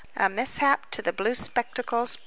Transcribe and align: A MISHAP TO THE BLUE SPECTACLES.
A 0.17 0.29
MISHAP 0.29 0.89
TO 0.89 1.03
THE 1.03 1.13
BLUE 1.13 1.35
SPECTACLES. 1.35 2.17